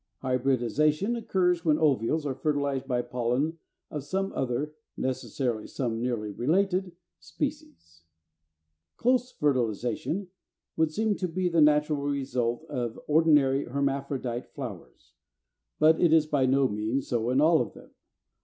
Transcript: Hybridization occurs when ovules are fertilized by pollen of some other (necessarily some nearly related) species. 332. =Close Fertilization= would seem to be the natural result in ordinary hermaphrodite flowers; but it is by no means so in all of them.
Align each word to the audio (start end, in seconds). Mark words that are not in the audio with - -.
Hybridization 0.23 1.15
occurs 1.15 1.63
when 1.63 1.77
ovules 1.77 2.25
are 2.25 2.33
fertilized 2.33 2.87
by 2.87 3.03
pollen 3.03 3.59
of 3.91 4.03
some 4.03 4.33
other 4.33 4.73
(necessarily 4.97 5.67
some 5.67 6.01
nearly 6.01 6.31
related) 6.31 6.93
species. 7.19 8.01
332. 8.99 9.03
=Close 9.03 9.31
Fertilization= 9.33 10.27
would 10.75 10.91
seem 10.91 11.15
to 11.17 11.27
be 11.27 11.47
the 11.49 11.61
natural 11.61 12.01
result 12.01 12.65
in 12.71 12.97
ordinary 13.05 13.65
hermaphrodite 13.65 14.47
flowers; 14.55 15.13
but 15.77 16.01
it 16.01 16.11
is 16.11 16.25
by 16.25 16.47
no 16.47 16.67
means 16.67 17.07
so 17.07 17.29
in 17.29 17.39
all 17.39 17.61
of 17.61 17.73
them. 17.75 17.91